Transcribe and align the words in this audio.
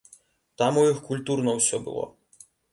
Там 0.61 0.79
у 0.85 0.85
іх 0.93 1.03
культурна 1.11 1.55
ўсё 1.61 1.83
было. 1.87 2.11